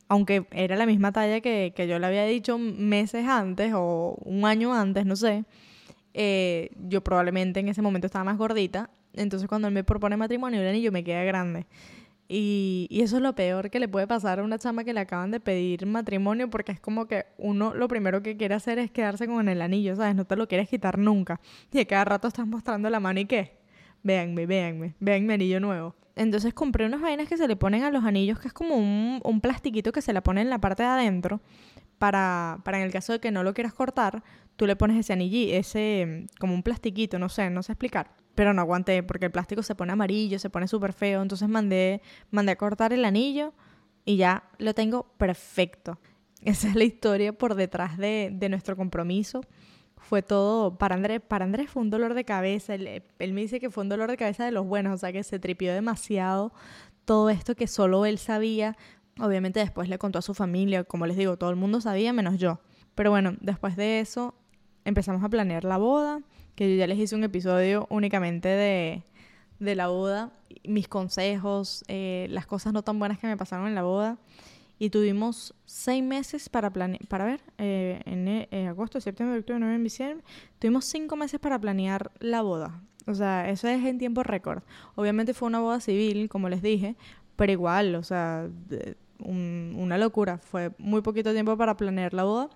Aunque 0.09 0.47
era 0.51 0.77
la 0.77 0.87
misma 0.87 1.13
talla 1.13 1.41
que, 1.41 1.73
que 1.75 1.87
yo 1.87 1.99
le 1.99 2.07
había 2.07 2.25
dicho 2.25 2.59
meses 2.59 3.27
antes 3.27 3.73
o 3.75 4.17
un 4.25 4.45
año 4.45 4.75
antes, 4.75 5.07
no 5.07 5.17
sé. 5.17 5.45
Eh, 6.15 6.71
yo 6.89 7.03
probablemente 7.03 7.61
en 7.61 7.69
ese 7.69 7.83
momento 7.83 8.07
estaba 8.07 8.25
más 8.25 8.37
gordita 8.37 8.91
entonces 9.15 9.49
cuando 9.49 9.69
él 9.69 9.75
me 9.75 9.85
propone 9.85 10.17
matrimonio, 10.17 10.61
el 10.61 10.69
anillo 10.69 10.93
me 10.93 11.05
queda 11.05 11.25
grande. 11.25 11.67
Y, 12.29 12.87
y, 12.91 13.03
eso 13.03 13.17
es 13.17 13.23
lo 13.23 13.35
peor 13.35 13.71
que 13.71 13.81
le 13.81 13.89
puede 13.89 14.07
pasar 14.07 14.39
a 14.39 14.45
una 14.45 14.57
chama 14.57 14.85
que 14.85 14.93
le 14.93 15.01
acaban 15.01 15.33
de 15.33 15.41
pedir 15.41 15.85
matrimonio 15.87 16.49
porque 16.49 16.71
es 16.71 16.79
como 16.79 17.07
que 17.07 17.27
uno 17.39 17.75
lo 17.75 17.89
primero 17.89 18.23
que 18.23 18.37
quiere 18.37 18.55
hacer 18.55 18.79
es 18.79 18.93
quedarse 18.93 19.27
con 19.27 19.49
el 19.49 19.61
anillo, 19.61 19.97
¿sabes? 19.97 20.15
No 20.15 20.25
te 20.25 20.37
lo 20.37 20.47
quieres 20.47 20.69
quitar 20.69 20.97
nunca. 20.97 21.41
Y 21.73 21.81
a 21.81 21.85
cada 21.87 22.05
rato 22.05 22.29
estás 22.29 22.47
mostrando 22.47 22.89
la 22.89 23.01
mano 23.01 23.19
y 23.19 23.27
qué. 23.27 23.60
Véanme, 24.03 24.47
véanme, 24.47 24.95
véanme 25.01 25.35
anillo 25.35 25.61
nuevo. 25.61 25.95
Entonces 26.17 26.55
compré 26.55 26.87
unas 26.87 27.01
vainas 27.01 27.29
que 27.29 27.37
se 27.37 27.49
le 27.49 27.57
ponen 27.57 27.83
a 27.83 27.91
los 27.91 28.05
anillos, 28.05 28.39
que 28.39 28.49
es 28.49 28.55
como 28.55 28.77
un, 28.77 29.21
un 29.25 29.41
plastiquito 29.41 29.93
que 29.93 30.03
se 30.03 30.13
le 30.13 30.23
pone 30.23 30.41
en 30.41 30.51
la 30.51 30.59
parte 30.59 30.83
de 30.83 30.89
adentro 30.89 31.41
para, 31.99 32.61
para 32.65 32.79
en 32.79 32.85
el 32.85 32.93
caso 32.93 33.13
de 33.13 33.21
que 33.21 33.31
no 33.31 33.43
lo 33.43 33.55
quieras 33.55 33.75
cortar, 33.75 34.23
tú 34.57 34.67
le 34.67 34.77
pones 34.77 34.99
ese 34.99 35.13
anillo, 35.13 35.55
ese 35.55 36.27
como 36.39 36.55
un 36.55 36.63
plastiquito, 36.63 37.19
no 37.19 37.29
sé, 37.29 37.51
no 37.51 37.63
sé 37.63 37.73
explicar 37.73 38.11
pero 38.41 38.55
no 38.55 38.63
aguanté 38.63 39.03
porque 39.03 39.27
el 39.27 39.33
plástico 39.33 39.63
se 39.63 39.75
pone 39.75 39.93
amarillo, 39.93 40.39
se 40.39 40.49
pone 40.51 40.67
súper 40.67 40.95
feo. 40.95 41.21
Entonces 41.21 41.47
mandé, 41.47 42.01
mandé 42.31 42.53
a 42.53 42.57
cortar 42.57 42.93
el 42.93 43.05
anillo 43.05 43.53
y 44.07 44.17
ya 44.17 44.45
lo 44.59 44.75
tengo 44.75 45.13
perfecto. 45.19 45.99
Esa 46.43 46.69
es 46.69 46.75
la 46.75 46.85
historia 46.85 47.35
por 47.35 47.55
detrás 47.55 47.99
de, 47.99 48.31
de 48.33 48.49
nuestro 48.49 48.77
compromiso. 48.77 49.43
Fue 50.11 50.23
todo, 50.23 50.77
para 50.77 50.97
Andrés, 50.97 51.21
para 51.21 51.45
Andrés 51.45 51.71
fue 51.71 51.83
un 51.83 51.91
dolor 51.91 52.15
de 52.15 52.25
cabeza. 52.25 52.75
Él, 52.75 53.05
él 53.21 53.33
me 53.33 53.43
dice 53.43 53.61
que 53.61 53.71
fue 53.71 53.85
un 53.85 53.89
dolor 53.89 54.11
de 54.11 54.17
cabeza 54.17 54.45
de 54.45 54.51
los 54.51 54.67
buenos, 54.67 54.93
o 54.93 54.99
sea 54.99 55.13
que 55.13 55.23
se 55.23 55.39
tripió 55.39 55.73
demasiado 55.73 56.53
todo 57.05 57.31
esto 57.31 57.55
que 57.55 57.69
solo 57.69 58.05
él 58.05 58.19
sabía. 58.19 58.77
Obviamente 59.21 59.61
después 59.61 59.89
le 59.89 59.99
contó 59.99 60.19
a 60.19 60.23
su 60.23 60.35
familia, 60.35 60.83
como 60.83 61.07
les 61.07 61.17
digo, 61.17 61.37
todo 61.37 61.51
el 61.51 61.55
mundo 61.55 61.81
sabía 61.81 62.13
menos 62.13 62.39
yo. 62.39 62.59
Pero 62.97 63.11
bueno, 63.11 63.37
después 63.41 63.77
de 63.77 64.01
eso 64.01 64.35
empezamos 64.85 65.23
a 65.23 65.29
planear 65.29 65.63
la 65.63 65.77
boda 65.77 66.23
que 66.57 66.69
yo 66.69 66.77
ya 66.77 66.89
les 66.89 66.99
hice 66.99 67.15
un 67.15 67.23
episodio 67.23 67.87
únicamente 67.89 68.49
de, 68.49 69.05
de 69.61 69.75
la 69.77 69.87
boda, 69.87 70.33
mis 70.65 70.89
consejos, 70.89 71.85
eh, 71.87 72.27
las 72.31 72.47
cosas 72.47 72.73
no 72.73 72.83
tan 72.83 72.99
buenas 72.99 73.21
que 73.21 73.29
me 73.29 73.37
pasaron 73.37 73.69
en 73.69 73.77
la 73.77 73.85
boda. 73.85 74.19
Y 74.83 74.89
tuvimos 74.89 75.55
seis 75.67 76.03
meses 76.03 76.49
para 76.49 76.73
planear, 76.73 77.07
para 77.07 77.27
ver, 77.27 77.43
eh, 77.59 78.01
en 78.07 78.27
eh, 78.27 78.67
agosto, 78.67 78.99
septiembre, 78.99 79.39
octubre, 79.39 79.61
noviembre, 79.61 79.85
diciembre, 79.85 80.25
tuvimos 80.59 80.87
cinco 80.87 81.17
meses 81.17 81.39
para 81.39 81.59
planear 81.59 82.11
la 82.19 82.41
boda. 82.41 82.83
O 83.07 83.15
sea, 83.15 83.51
eso 83.51 83.69
es 83.69 83.85
en 83.85 83.99
tiempo 83.99 84.23
récord. 84.23 84.63
Obviamente 84.95 85.35
fue 85.35 85.49
una 85.49 85.61
boda 85.61 85.81
civil, 85.81 86.31
como 86.31 86.49
les 86.49 86.63
dije, 86.63 86.97
pero 87.37 87.53
igual, 87.53 87.95
o 87.95 88.03
sea, 88.03 88.49
una 89.19 89.99
locura. 89.99 90.39
Fue 90.39 90.71
muy 90.79 91.03
poquito 91.03 91.35
tiempo 91.35 91.59
para 91.59 91.77
planear 91.77 92.15
la 92.15 92.25
boda. 92.25 92.49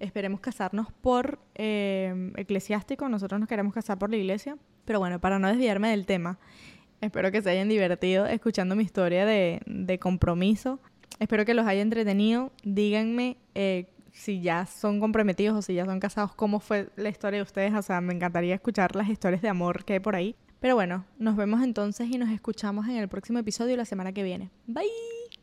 Esperemos 0.00 0.40
casarnos 0.40 0.88
por 1.00 1.38
eh, 1.54 2.32
eclesiástico, 2.34 3.08
nosotros 3.08 3.38
nos 3.38 3.48
queremos 3.48 3.72
casar 3.72 4.00
por 4.00 4.10
la 4.10 4.16
iglesia. 4.16 4.58
Pero 4.84 4.98
bueno, 4.98 5.20
para 5.20 5.38
no 5.38 5.46
desviarme 5.46 5.90
del 5.90 6.06
tema, 6.06 6.40
espero 7.00 7.30
que 7.30 7.40
se 7.40 7.50
hayan 7.50 7.68
divertido 7.68 8.26
escuchando 8.26 8.74
mi 8.74 8.82
historia 8.82 9.24
de, 9.24 9.60
de 9.64 9.98
compromiso. 10.00 10.80
Espero 11.18 11.44
que 11.44 11.54
los 11.54 11.66
haya 11.66 11.82
entretenido. 11.82 12.52
Díganme 12.62 13.36
eh, 13.54 13.86
si 14.12 14.40
ya 14.40 14.66
son 14.66 15.00
comprometidos 15.00 15.56
o 15.56 15.62
si 15.62 15.74
ya 15.74 15.84
son 15.84 16.00
casados, 16.00 16.34
cómo 16.34 16.60
fue 16.60 16.88
la 16.96 17.08
historia 17.08 17.38
de 17.38 17.42
ustedes. 17.42 17.74
O 17.74 17.82
sea, 17.82 18.00
me 18.00 18.14
encantaría 18.14 18.54
escuchar 18.54 18.94
las 18.96 19.08
historias 19.08 19.42
de 19.42 19.48
amor 19.48 19.84
que 19.84 19.94
hay 19.94 20.00
por 20.00 20.14
ahí. 20.14 20.36
Pero 20.60 20.74
bueno, 20.74 21.04
nos 21.18 21.36
vemos 21.36 21.62
entonces 21.62 22.08
y 22.10 22.18
nos 22.18 22.30
escuchamos 22.30 22.88
en 22.88 22.96
el 22.96 23.08
próximo 23.08 23.38
episodio 23.38 23.76
la 23.76 23.84
semana 23.84 24.12
que 24.12 24.22
viene. 24.22 24.50
Bye. 24.66 25.17